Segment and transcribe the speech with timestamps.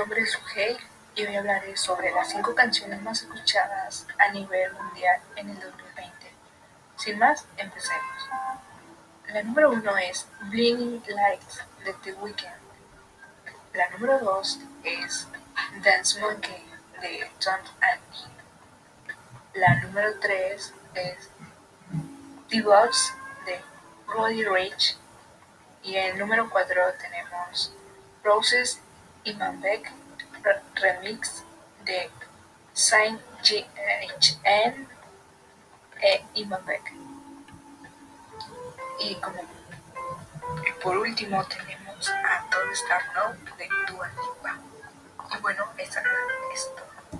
[0.00, 0.78] nombre es Sugei
[1.14, 6.32] y hoy hablaré sobre las 5 canciones más escuchadas a nivel mundial en el 2020.
[6.96, 8.30] Sin más, empecemos.
[9.28, 12.48] La número 1 es Blinding Lights de The Weeknd.
[13.74, 15.28] La número 2 es
[15.84, 16.64] Dance Monkey
[17.02, 18.00] de Tom and
[19.52, 21.30] La número 3 es
[22.48, 23.12] The Boss
[23.44, 23.60] de
[24.06, 24.96] Roddy Rich.
[25.82, 27.74] Y en el número 4 tenemos
[28.24, 28.80] Roses
[29.24, 29.92] Imanbek
[30.80, 31.44] remix
[31.84, 32.10] de
[32.72, 33.20] Saint
[34.44, 34.86] N
[36.02, 36.92] e Imanbek.
[39.00, 39.42] Y como
[40.82, 44.79] por último tenemos a Don't Start Now de Dua Lipa.